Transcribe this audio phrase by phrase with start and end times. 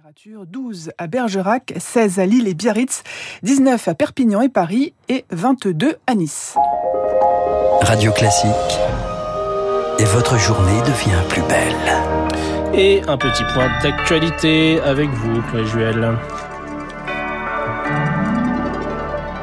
[0.00, 3.02] Température 12 à Bergerac, 16 à Lille et Biarritz,
[3.42, 6.54] 19 à Perpignan et Paris et 22 à Nice.
[7.82, 8.50] Radio Classique.
[9.98, 12.72] Et votre journée devient plus belle.
[12.72, 16.16] Et un petit point d'actualité avec vous, Chloé Juel.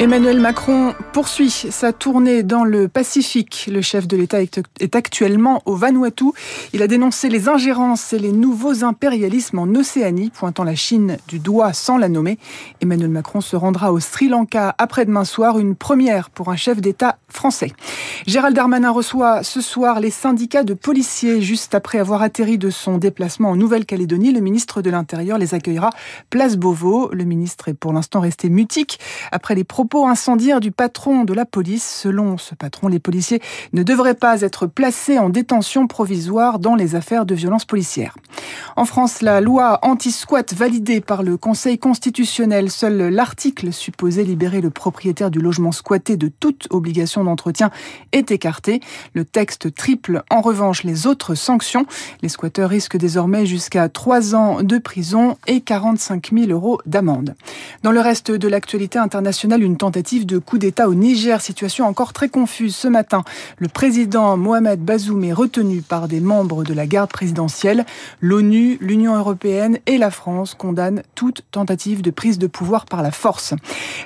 [0.00, 3.68] Emmanuel Macron poursuit sa tournée dans le Pacifique.
[3.68, 6.26] Le chef de l'État est actuellement au Vanuatu.
[6.72, 11.40] Il a dénoncé les ingérences et les nouveaux impérialismes en Océanie, pointant la Chine du
[11.40, 12.38] doigt sans la nommer.
[12.80, 17.18] Emmanuel Macron se rendra au Sri Lanka après-demain soir, une première pour un chef d'État
[17.28, 17.72] français.
[18.24, 21.40] Gérald Darmanin reçoit ce soir les syndicats de policiers.
[21.40, 25.90] Juste après avoir atterri de son déplacement en Nouvelle-Calédonie, le ministre de l'Intérieur les accueillera
[26.30, 27.10] place Beauvau.
[27.12, 29.00] Le ministre est pour l'instant resté mutique
[29.32, 32.00] après les propos propos incendiaires du patron de la police.
[32.02, 33.40] Selon ce patron, les policiers
[33.72, 38.14] ne devraient pas être placés en détention provisoire dans les affaires de violence policière.
[38.76, 44.68] En France, la loi anti-squat validée par le Conseil constitutionnel, seul l'article supposé libérer le
[44.68, 47.70] propriétaire du logement squatté de toute obligation d'entretien
[48.12, 48.80] est écarté.
[49.14, 51.86] Le texte triple en revanche les autres sanctions.
[52.20, 57.34] Les squatteurs risquent désormais jusqu'à 3 ans de prison et 45 000 euros d'amende.
[57.82, 61.40] Dans le reste de l'actualité internationale, une tentative de coup d'État au Niger.
[61.40, 63.24] Situation encore très confuse ce matin.
[63.56, 67.86] Le président Mohamed Bazoum est retenu par des membres de la garde présidentielle.
[68.20, 73.10] L'ONU, l'Union européenne et la France condamnent toute tentative de prise de pouvoir par la
[73.10, 73.54] force.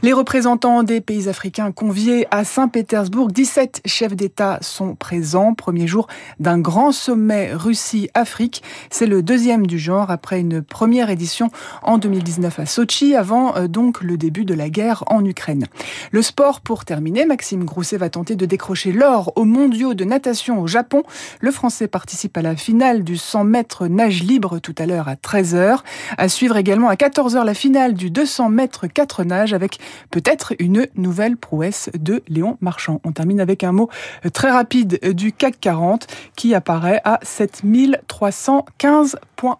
[0.02, 5.54] Les représentants des pays africains conviés à Saint-Pétersbourg, 17 chefs d'État sont présents.
[5.54, 6.06] Premier jour
[6.38, 8.62] d'un grand sommet Russie-Afrique.
[8.90, 11.50] C'est le deuxième du genre après une première édition
[11.82, 15.61] en 2019 à Sochi, avant euh, donc le début de la guerre en Ukraine.
[16.10, 20.60] Le sport, pour terminer, Maxime Grousset va tenter de décrocher l'or aux mondiaux de natation
[20.60, 21.02] au Japon.
[21.41, 25.14] Le Français participe à la finale du 100 mètres nage libre tout à l'heure à
[25.14, 25.80] 13h.
[26.16, 29.78] À suivre également à 14h la finale du 200 mètres 4 nages avec
[30.10, 33.00] peut-être une nouvelle prouesse de Léon Marchand.
[33.05, 33.88] On termine avec un mot
[34.33, 36.06] très rapide du CAC 40
[36.36, 39.58] qui apparaît à 7315 points.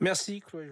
[0.00, 0.66] Merci Chloé